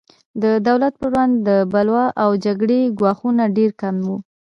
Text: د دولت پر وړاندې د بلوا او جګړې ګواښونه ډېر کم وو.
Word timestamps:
د 0.43 0.43
دولت 0.67 0.93
پر 1.01 1.09
وړاندې 1.11 1.37
د 1.49 1.51
بلوا 1.71 2.05
او 2.23 2.29
جګړې 2.45 2.81
ګواښونه 2.99 3.43
ډېر 3.57 3.71
کم 3.81 3.95
وو. 4.05 4.17